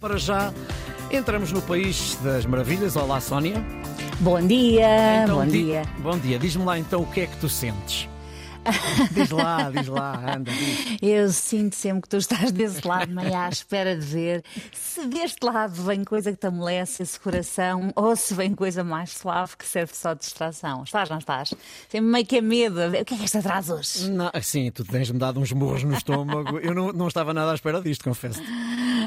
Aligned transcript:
Para 0.00 0.16
já, 0.16 0.52
entramos 1.10 1.52
no 1.52 1.60
país 1.62 2.16
das 2.22 2.46
maravilhas. 2.46 2.96
Olá, 2.96 3.20
Sónia. 3.20 3.62
Bom 4.20 4.40
dia, 4.46 5.22
Então, 5.24 5.36
bom 5.38 5.46
di- 5.46 5.64
dia. 5.64 5.82
Bom 5.98 6.18
dia. 6.18 6.38
Diz-me 6.38 6.64
lá 6.64 6.78
então 6.78 7.02
o 7.02 7.06
que 7.06 7.20
é 7.20 7.26
que 7.26 7.36
tu 7.36 7.48
sentes. 7.48 8.08
diz 9.12 9.30
lá, 9.30 9.70
diz 9.70 9.88
lá, 9.88 10.36
anda, 10.36 10.52
diz. 10.52 10.98
Eu 11.00 11.30
sinto 11.32 11.74
sempre 11.74 12.02
que 12.02 12.08
tu 12.10 12.18
estás 12.18 12.52
desse 12.52 12.86
lado, 12.86 13.10
meio 13.10 13.34
à 13.34 13.48
espera 13.50 13.96
de 13.96 14.04
ver 14.04 14.44
se 14.70 15.06
deste 15.06 15.42
lado 15.44 15.82
vem 15.82 16.04
coisa 16.04 16.30
que 16.30 16.36
te 16.36 16.46
amolece 16.46 17.02
esse 17.02 17.18
coração 17.18 17.90
ou 17.96 18.14
se 18.14 18.34
vem 18.34 18.54
coisa 18.54 18.84
mais 18.84 19.12
suave 19.12 19.56
que 19.56 19.64
serve 19.66 19.94
só 19.94 20.12
de 20.12 20.20
distração. 20.20 20.82
Estás, 20.82 21.08
não 21.08 21.16
estás? 21.18 21.54
Sempre 21.88 22.10
meio 22.10 22.26
que 22.26 22.36
é 22.36 22.40
medo. 22.42 22.78
O 22.88 23.04
que 23.04 23.14
é 23.14 23.16
que 23.16 23.24
este 23.24 23.40
traz 23.40 23.70
hoje? 23.70 24.10
Não, 24.10 24.30
sim, 24.42 24.70
tu 24.70 24.84
tens-me 24.84 25.18
dado 25.18 25.40
uns 25.40 25.52
murros 25.52 25.82
no 25.84 25.94
estômago. 25.94 26.58
Eu 26.58 26.74
não, 26.74 26.92
não 26.92 27.08
estava 27.08 27.32
nada 27.32 27.52
à 27.52 27.54
espera 27.54 27.80
disto, 27.80 28.04
confesso. 28.04 28.42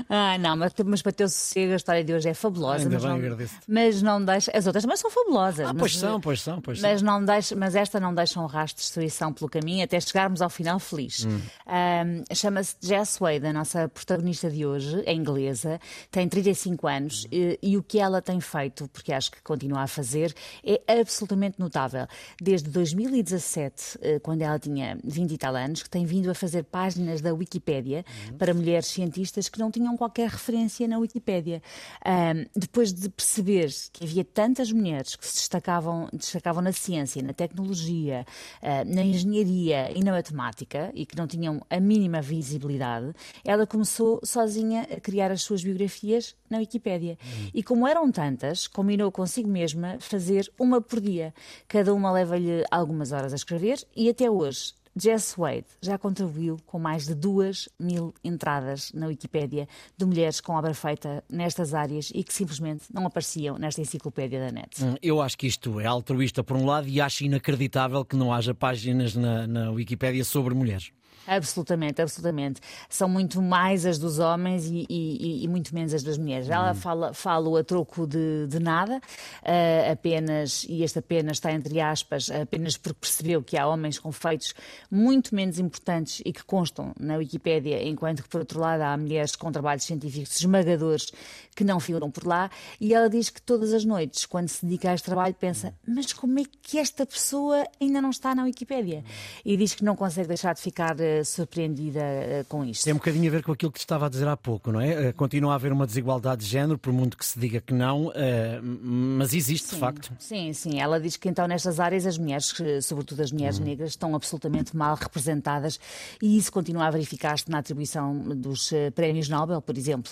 Ah, 0.09 0.37
não, 0.37 0.55
mas, 0.57 0.73
mas 0.85 1.01
para 1.01 1.11
teu 1.11 1.27
sossego 1.29 1.73
a 1.73 1.75
história 1.75 2.03
de 2.03 2.13
hoje 2.13 2.29
é 2.29 2.33
fabulosa. 2.33 2.83
Ainda 2.83 2.95
mas, 2.95 3.01
bem, 3.03 3.11
não, 3.11 3.17
agradeço-te. 3.17 3.61
mas 3.67 4.01
não 4.01 4.23
deixa. 4.23 4.51
As 4.55 4.65
outras 4.67 4.83
também 4.83 4.97
são 4.97 5.09
fabulosas. 5.11 5.61
Ah, 5.67 5.73
mas- 5.73 5.79
pois 5.79 5.97
são, 5.97 6.19
pois 6.21 6.41
são, 6.41 6.61
pois 6.61 6.79
são. 6.79 6.89
Mas, 6.89 7.01
não 7.01 7.23
deixa, 7.23 7.55
mas 7.55 7.75
esta 7.75 7.99
não 7.99 8.13
deixa 8.13 8.39
um 8.39 8.45
rastro 8.45 8.77
de 8.77 8.83
destruição 8.83 9.31
pelo 9.33 9.49
caminho 9.49 9.83
até 9.83 9.99
chegarmos 9.99 10.41
ao 10.41 10.49
final 10.49 10.79
feliz. 10.79 11.25
Hum. 11.25 11.39
Ahm, 11.65 12.23
Chama-se 12.33 12.75
Jess 12.81 13.17
Wade, 13.19 13.45
a 13.47 13.53
nossa 13.53 13.87
protagonista 13.89 14.49
de 14.49 14.65
hoje, 14.65 15.01
é 15.05 15.13
inglesa, 15.13 15.79
tem 16.11 16.27
35 16.27 16.87
anos 16.87 17.27
e, 17.31 17.57
e 17.61 17.77
o 17.77 17.83
que 17.83 17.99
ela 17.99 18.21
tem 18.21 18.39
feito, 18.39 18.87
porque 18.89 19.11
acho 19.13 19.31
que 19.31 19.41
continua 19.41 19.81
a 19.81 19.87
fazer, 19.87 20.33
é 20.63 20.81
absolutamente 20.99 21.59
notável. 21.59 22.05
Desde 22.41 22.69
2017, 22.69 23.97
eh, 24.01 24.19
quando 24.19 24.41
ela 24.41 24.59
tinha 24.59 24.97
20 25.03 25.31
e 25.33 25.37
tal 25.37 25.55
anos, 25.55 25.83
que 25.83 25.89
tem 25.89 26.05
vindo 26.05 26.29
a 26.29 26.33
fazer 26.35 26.63
páginas 26.63 27.21
da 27.21 27.33
Wikipédia 27.33 28.03
Uhum. 28.31 28.37
para 28.37 28.53
mulheres 28.53 28.87
cientistas 28.87 29.47
que 29.49 29.59
não 29.59 29.71
tinham 29.71 29.95
qualquer 30.03 30.29
referência 30.29 30.87
na 30.87 30.99
Wikipédia. 30.99 31.61
Ahm, 32.03 32.45
depois 32.55 32.93
de 32.93 33.09
perceber 33.09 33.69
que 33.93 34.03
havia 34.03 34.25
tantas 34.25 34.71
mulheres 34.71 35.15
que 35.15 35.25
se 35.25 35.35
destacavam, 35.35 36.09
destacavam 36.11 36.61
na 36.61 36.73
ciência, 36.73 37.21
na 37.23 37.31
tecnologia, 37.31 38.25
ah, 38.61 38.83
na 38.83 39.01
engenharia 39.01 39.91
e 39.95 40.03
na 40.03 40.11
matemática 40.11 40.91
e 40.93 41.05
que 41.05 41.15
não 41.15 41.25
tinham 41.25 41.61
a 41.69 41.79
mínima 41.79 42.21
visibilidade, 42.21 43.13
ela 43.45 43.65
começou 43.65 44.19
sozinha 44.23 44.81
a 44.91 44.99
criar 44.99 45.31
as 45.31 45.41
suas 45.41 45.63
biografias 45.63 46.35
na 46.49 46.57
Wikipédia. 46.57 47.17
E 47.53 47.63
como 47.63 47.87
eram 47.87 48.11
tantas, 48.11 48.67
combinou 48.67 49.11
consigo 49.11 49.49
mesma 49.49 49.97
fazer 49.99 50.51
uma 50.59 50.81
por 50.81 50.99
dia. 50.99 51.33
Cada 51.67 51.93
uma 51.93 52.11
leva-lhe 52.11 52.65
algumas 52.69 53.11
horas 53.11 53.31
a 53.31 53.35
escrever 53.35 53.85
e 53.95 54.09
até 54.09 54.29
hoje 54.29 54.73
Jess 54.95 55.35
Wade 55.37 55.65
já 55.81 55.97
contribuiu 55.97 56.57
com 56.65 56.77
mais 56.77 57.05
de 57.05 57.15
duas 57.15 57.67
mil 57.79 58.13
entradas 58.23 58.91
na 58.93 59.07
Wikipédia 59.07 59.67
de 59.97 60.05
mulheres 60.05 60.39
com 60.39 60.53
obra 60.53 60.73
feita 60.73 61.23
nestas 61.29 61.73
áreas 61.73 62.11
e 62.13 62.23
que 62.23 62.33
simplesmente 62.33 62.83
não 62.93 63.05
apareciam 63.05 63.57
nesta 63.57 63.81
enciclopédia 63.81 64.39
da 64.39 64.51
net. 64.51 64.83
Hum, 64.83 64.95
Eu 65.01 65.21
acho 65.21 65.37
que 65.37 65.47
isto 65.47 65.79
é 65.79 65.85
altruísta 65.85 66.43
por 66.43 66.55
um 66.55 66.65
lado 66.65 66.87
e 66.87 67.01
acho 67.01 67.23
inacreditável 67.23 68.05
que 68.05 68.15
não 68.15 68.31
haja 68.33 68.53
páginas 68.53 69.15
na, 69.15 69.47
na 69.47 69.71
Wikipédia 69.71 70.23
sobre 70.23 70.53
mulheres. 70.53 70.91
Absolutamente, 71.25 72.01
absolutamente. 72.01 72.59
São 72.89 73.07
muito 73.07 73.41
mais 73.41 73.85
as 73.85 73.97
dos 73.97 74.19
homens 74.19 74.65
e, 74.65 74.85
e- 74.89 75.43
e 75.45 75.47
muito 75.47 75.73
menos 75.73 75.93
as 75.93 76.03
das 76.03 76.17
mulheres. 76.17 76.49
Ela 76.49 76.73
fala, 76.73 77.13
fala 77.13 77.61
a 77.61 77.63
troco 77.63 78.05
de, 78.05 78.45
de 78.47 78.59
nada, 78.59 78.99
eh, 79.41 79.89
apenas, 79.89 80.65
e 80.67 80.83
este 80.83 80.99
apenas 80.99 81.37
está 81.37 81.51
entre 81.53 81.79
aspas, 81.79 82.29
apenas 82.29 82.75
porque 82.75 82.99
percebeu 82.99 83.41
que 83.41 83.57
há 83.57 83.65
homens 83.65 83.97
com 83.97 84.11
feitos 84.11 84.53
muito 84.91 85.33
menos 85.33 85.59
importantes 85.59 86.21
e 86.25 86.33
que 86.33 86.43
constam 86.43 86.93
na 86.99 87.15
Wikipédia, 87.15 87.81
enquanto 87.87 88.21
que, 88.23 88.27
por 88.29 88.41
outro 88.41 88.59
lado, 88.59 88.81
há 88.81 88.97
mulheres 88.97 89.33
com 89.35 89.49
trabalhos 89.49 89.85
científicos 89.85 90.37
esmagadores 90.41 91.09
que 91.55 91.63
não 91.63 91.79
figuram 91.79 92.11
por 92.11 92.25
lá. 92.27 92.49
E 92.81 92.93
ela 92.93 93.09
diz 93.09 93.29
que 93.29 93.41
todas 93.41 93.71
as 93.73 93.85
noites, 93.85 94.25
quando 94.25 94.49
se 94.49 94.65
dedica 94.65 94.91
a 94.91 94.93
este 94.93 95.05
trabalho, 95.05 95.33
pensa: 95.35 95.73
mas 95.87 96.11
como 96.11 96.37
é 96.39 96.43
que 96.61 96.77
esta 96.77 97.05
pessoa 97.05 97.65
ainda 97.79 98.01
não 98.01 98.09
está 98.09 98.35
na 98.35 98.43
Wikipédia? 98.43 99.05
E 99.45 99.55
diz 99.55 99.73
que 99.73 99.85
não 99.85 99.95
consegue 99.95 100.27
deixar 100.27 100.53
de 100.53 100.59
ficar 100.61 100.95
surpreendida 101.23 101.99
eh, 102.01 102.45
com 102.47 102.63
isto. 102.63 102.83
Tem 102.85 102.93
um 102.93 102.97
bocadinho 102.97 103.27
a 103.27 103.31
ver 103.31 103.43
com 103.43 103.51
aquilo 103.51 103.71
que 103.71 103.79
estava 103.79 104.05
a 104.05 104.09
dizer 104.09 104.27
há 104.27 104.37
pouco, 104.37 104.71
não 104.71 104.79
é? 104.79 105.07
Eh, 105.09 105.11
Continua 105.13 105.51
a 105.51 105.55
haver 105.55 105.71
uma 105.71 105.85
desigualdade 105.85 106.43
de 106.43 106.49
género, 106.49 106.77
por 106.77 106.93
muito 106.93 107.17
que 107.17 107.25
se 107.25 107.37
diga 107.39 107.59
que 107.61 107.73
não, 107.73 108.11
eh, 108.15 108.59
mas 108.61 109.33
existe 109.33 109.71
de 109.73 109.75
facto. 109.79 110.11
Sim, 110.19 110.53
sim. 110.53 110.79
Ela 110.79 110.99
diz 110.99 111.17
que 111.17 111.27
então 111.27 111.47
nestas 111.47 111.79
áreas 111.79 112.05
as 112.05 112.17
mulheres, 112.17 112.53
sobretudo 112.81 113.21
as 113.21 113.31
mulheres 113.31 113.59
Uhum. 113.59 113.65
negras, 113.65 113.89
estão 113.89 114.15
absolutamente 114.15 114.75
mal 114.75 114.95
representadas 114.95 115.79
e 116.21 116.37
isso 116.37 116.51
continua 116.51 116.85
a 116.87 116.91
verificar-se 116.91 117.49
na 117.49 117.59
atribuição 117.59 118.17
dos 118.35 118.71
prémios 118.95 119.27
Nobel, 119.29 119.61
por 119.61 119.77
exemplo. 119.77 120.11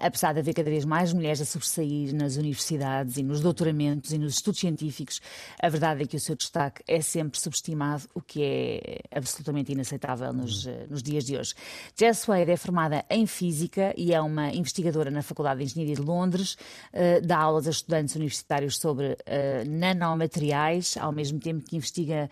Apesar 0.00 0.32
de 0.32 0.40
haver 0.40 0.54
cada 0.54 0.70
vez 0.70 0.84
mais 0.84 1.12
mulheres 1.12 1.40
a 1.40 1.44
sobressair 1.44 2.14
nas 2.14 2.36
universidades 2.36 3.16
e 3.16 3.22
nos 3.22 3.40
doutoramentos 3.40 4.12
e 4.12 4.18
nos 4.18 4.34
estudos 4.34 4.60
científicos, 4.60 5.20
a 5.60 5.68
verdade 5.68 6.02
é 6.02 6.06
que 6.06 6.16
o 6.16 6.20
seu 6.20 6.34
destaque 6.36 6.82
é 6.86 7.00
sempre 7.00 7.38
subestimado, 7.40 8.04
o 8.14 8.20
que 8.20 8.42
é 8.42 9.00
absolutamente 9.16 9.72
inaceitável 9.72 9.91
nos, 10.32 10.66
eh, 10.66 10.86
nos 10.88 11.02
dias 11.02 11.24
de 11.24 11.36
hoje. 11.36 11.54
Jess 11.98 12.26
Wade 12.26 12.50
é 12.50 12.56
formada 12.56 13.04
em 13.10 13.26
Física 13.26 13.92
e 13.96 14.12
é 14.12 14.20
uma 14.20 14.50
investigadora 14.52 15.10
na 15.10 15.22
Faculdade 15.22 15.58
de 15.58 15.64
Engenharia 15.64 15.96
de 15.96 16.02
Londres, 16.02 16.56
eh, 16.92 17.20
dá 17.20 17.38
aulas 17.38 17.66
a 17.66 17.70
estudantes 17.70 18.14
universitários 18.16 18.78
sobre 18.78 19.16
eh, 19.26 19.64
nanomateriais, 19.66 20.96
ao 20.96 21.12
mesmo 21.12 21.38
tempo 21.38 21.64
que 21.64 21.76
investiga 21.76 22.28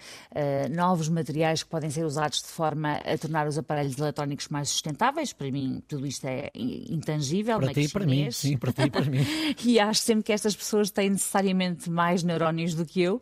novos 0.71 1.09
materiais 1.09 1.63
que 1.63 1.69
podem 1.69 1.91
ser 1.91 2.05
usados 2.05 2.41
de 2.43 2.49
forma 2.49 2.95
a 2.97 3.19
tornar 3.19 3.47
os 3.47 3.59
aparelhos 3.59 3.97
eletrónicos 3.99 4.49
mais 4.49 4.69
sustentáveis. 4.69 5.33
Para 5.33 5.51
mim, 5.51 5.83
tudo 5.89 6.07
isto 6.07 6.25
é 6.27 6.51
in- 6.55 6.87
intangível. 6.95 7.59
Para 7.59 7.73
ti 7.75 7.81
e 7.83 7.89
para 7.89 8.07
mim, 8.07 8.31
sim, 8.31 8.57
para 8.57 8.73
ti 8.73 8.83
e 8.83 8.91
para 8.91 9.05
mim. 9.05 9.21
E 9.65 9.79
acho 9.79 10.01
sempre 10.01 10.25
que 10.25 10.33
estas 10.33 10.55
pessoas 10.57 10.91
têm 10.91 11.11
necessariamente 11.11 11.91
mais 11.91 12.23
neurónios 12.23 12.75
do 12.75 12.85
que 12.85 13.01
eu. 13.03 13.21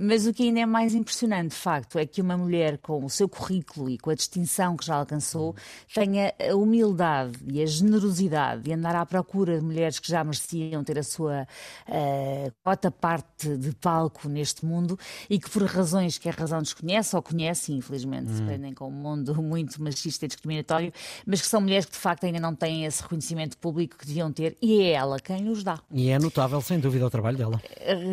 Mas 0.00 0.26
o 0.26 0.32
que 0.32 0.44
ainda 0.44 0.60
é 0.60 0.66
mais 0.66 0.94
impressionante, 0.94 1.50
de 1.50 1.56
facto, 1.56 1.98
é 1.98 2.06
que 2.06 2.20
uma 2.22 2.36
mulher 2.36 2.78
com 2.78 3.04
o 3.04 3.10
seu 3.10 3.28
currículo 3.28 3.57
e 3.88 3.98
com 3.98 4.10
a 4.10 4.14
distinção 4.14 4.76
que 4.76 4.84
já 4.84 4.96
alcançou 4.96 5.54
tenha 5.94 6.34
a 6.38 6.54
humildade 6.54 7.38
e 7.46 7.62
a 7.62 7.66
generosidade 7.66 8.62
de 8.62 8.72
andar 8.72 8.96
à 8.96 9.04
procura 9.06 9.58
de 9.58 9.64
mulheres 9.64 9.98
que 9.98 10.08
já 10.08 10.22
mereciam 10.24 10.82
ter 10.84 10.98
a 10.98 11.02
sua 11.02 11.46
eh, 11.86 12.50
cota 12.62 12.90
parte 12.90 13.56
de 13.56 13.72
palco 13.74 14.28
neste 14.28 14.64
mundo 14.64 14.98
e 15.28 15.38
que, 15.38 15.50
por 15.50 15.62
razões 15.64 16.18
que 16.18 16.28
a 16.28 16.32
razão 16.32 16.60
desconhece 16.60 17.14
ou 17.14 17.22
conhece, 17.22 17.72
infelizmente 17.72 18.30
se 18.30 18.42
prendem 18.42 18.74
com 18.74 18.88
um 18.88 18.92
mundo 18.92 19.34
muito 19.42 19.82
machista 19.82 20.24
e 20.24 20.28
discriminatório, 20.28 20.92
mas 21.26 21.40
que 21.40 21.46
são 21.46 21.60
mulheres 21.60 21.86
que 21.86 21.92
de 21.92 21.98
facto 21.98 22.24
ainda 22.24 22.40
não 22.40 22.54
têm 22.54 22.84
esse 22.84 23.02
reconhecimento 23.02 23.56
público 23.58 23.96
que 23.96 24.06
deviam 24.06 24.32
ter 24.32 24.56
e 24.60 24.82
é 24.82 24.92
ela 24.92 25.18
quem 25.18 25.48
os 25.48 25.62
dá. 25.62 25.78
E 25.90 26.10
é 26.10 26.18
notável, 26.18 26.60
sem 26.60 26.78
dúvida, 26.78 27.06
o 27.06 27.10
trabalho 27.10 27.36
dela. 27.36 27.60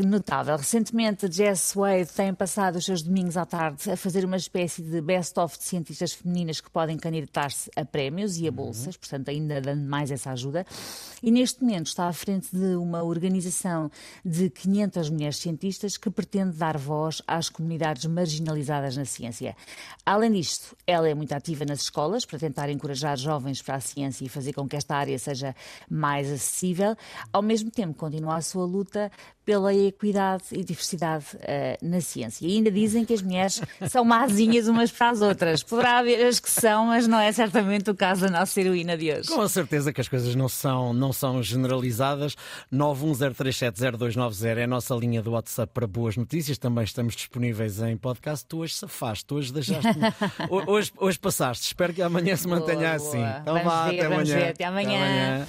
Notável. 0.05 0.57
Recentemente, 0.57 1.31
Jess 1.31 1.73
Wade 1.75 2.11
tem 2.16 2.34
passado 2.34 2.78
os 2.78 2.85
seus 2.85 3.01
domingos 3.01 3.38
à 3.38 3.45
tarde 3.45 3.89
a 3.91 3.97
fazer 3.97 4.25
uma 4.25 4.38
espécie 4.38 4.81
de 4.81 5.01
best-of 5.35 5.57
de 5.57 5.63
cientistas 5.66 6.13
femininas 6.13 6.62
que 6.62 6.69
podem 6.69 6.97
candidatar-se 6.97 7.69
a 7.75 7.84
prémios 7.84 8.38
e 8.38 8.47
a 8.47 8.51
bolsas, 8.51 8.96
portanto, 8.96 9.29
ainda 9.29 9.59
dando 9.59 9.88
mais 9.88 10.09
essa 10.09 10.31
ajuda. 10.31 10.66
E 11.22 11.29
neste 11.29 11.62
momento 11.62 11.88
está 11.88 12.07
à 12.07 12.13
frente 12.13 12.56
de 12.56 12.75
uma 12.75 13.03
organização 13.03 13.91
de 14.23 14.50
500 14.50 15.09
mulheres 15.09 15.38
cientistas 15.38 15.97
que 15.97 16.09
pretende 16.09 16.56
dar 16.56 16.78
voz 16.78 17.22
às 17.28 17.50
comunidades 17.50 18.06
marginalizadas 18.06 18.96
na 18.96 19.03
ciência. 19.03 19.56
Além 20.06 20.31
disto, 20.31 20.75
ela 20.88 21.09
é 21.09 21.13
muito 21.13 21.34
ativa 21.34 21.66
nas 21.66 21.81
escolas 21.81 22.25
para 22.25 22.40
tentar 22.40 22.69
encorajar 22.69 23.17
jovens 23.17 23.62
para 23.62 23.75
a 23.75 23.79
ciência 23.81 24.25
e 24.25 24.29
fazer 24.29 24.53
com 24.53 24.67
que 24.67 24.75
esta 24.75 24.96
área 24.96 25.17
seja 25.19 25.53
mais 25.90 26.31
acessível. 26.31 26.96
Ao 27.34 27.41
mesmo 27.41 27.69
tempo, 27.69 27.94
continua 27.94 28.38
a 28.38 28.41
sua 28.41 28.66
luta 28.66 29.12
pela 29.44 29.73
equidade 29.73 30.44
e 30.52 30.63
diversidade 30.63 31.25
eh, 31.41 31.78
na 31.81 32.02
ciência. 32.02 32.47
E 32.47 32.56
ainda 32.56 32.72
dizem 32.72 33.06
que 33.06 33.13
as 33.13 33.22
mulheres 33.22 33.62
são 33.90 34.03
mazinhas 34.03 34.67
umas 34.67 34.91
para 34.91 35.12
as 35.12 35.22
outras. 35.22 35.25
Poderá 35.63 36.00
haver 36.00 36.25
as 36.28 36.40
que 36.40 36.50
são, 36.50 36.86
mas 36.88 37.08
não 37.08 37.19
é 37.19 37.31
certamente 37.31 37.90
o 37.90 37.96
caso 37.96 38.22
da 38.22 38.30
nossa 38.30 38.59
heroína 38.59 38.97
de 38.97 39.12
hoje. 39.12 39.30
Com 39.30 39.41
a 39.41 39.50
certeza 39.50 39.91
que 39.94 40.02
as 40.02 40.08
coisas 40.08 40.36
não 40.36 40.47
são, 40.50 40.94
não 40.94 41.12
são 41.13 41.41
generalizadas. 41.41 42.35
910370290 42.72 44.58
é 44.58 44.64
a 44.64 44.67
nossa 44.67 44.94
linha 44.96 45.22
do 45.22 45.32
WhatsApp 45.32 45.72
para 45.73 45.88
boas 45.88 46.16
notícias. 46.17 46.58
Também 46.58 46.84
estamos 46.84 47.16
disponíveis 47.16 47.79
em 47.82 47.97
podcast. 47.97 48.46
Tu 48.46 48.58
hoje 48.59 48.73
safaste, 48.76 49.34
hoje 49.34 49.52
deixaste 49.53 49.88
hoje, 50.67 50.91
hoje 50.97 51.20
passaste. 51.20 51.67
Espero 51.67 51.94
que 51.94 52.02
amanhã 52.02 52.35
se 52.35 52.47
mantenha 52.47 52.76
Boa, 52.79 52.96
assim. 52.96 53.17
boa. 53.17 53.38
Então 53.41 53.53
Vamos 53.55 53.72
vá, 53.72 53.90
ver, 53.90 53.97
até 53.99 54.05
amanhã. 54.05 54.35
ver. 54.35 54.49
Até 54.49 54.64
amanhã. 54.66 55.47